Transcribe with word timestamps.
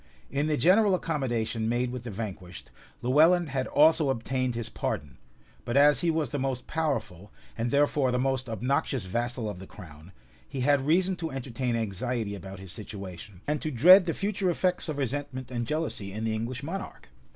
In 0.31 0.47
the 0.47 0.57
general 0.57 0.95
accommodation 0.95 1.69
made 1.69 1.91
with 1.91 2.05
the 2.05 2.09
vanquished, 2.09 2.71
Lewellyn 3.03 3.45
had 3.49 3.67
also 3.67 4.09
obtained 4.09 4.55
his 4.55 4.67
pardon; 4.67 5.19
but 5.63 5.77
as 5.77 6.01
he 6.01 6.09
was 6.09 6.31
the 6.31 6.39
most 6.39 6.65
powerful, 6.65 7.31
and 7.55 7.69
therefore 7.69 8.09
the 8.09 8.17
most 8.17 8.49
obnoxious 8.49 9.05
vassal 9.05 9.47
of 9.47 9.59
the 9.59 9.67
crown, 9.67 10.11
he 10.49 10.61
had 10.61 10.87
reason 10.87 11.15
to 11.17 11.29
entertain 11.29 11.75
anxiety 11.75 12.33
about 12.33 12.57
his 12.59 12.71
situation, 12.71 13.41
and 13.45 13.61
to 13.61 13.69
dread 13.69 14.05
the 14.05 14.15
future 14.15 14.49
effects 14.49 14.89
of 14.89 14.97
resentment 14.97 15.51
and 15.51 15.67
jealousy 15.67 16.11
in 16.11 16.23
the 16.23 16.33
English 16.33 16.63
monarch. 16.63 17.09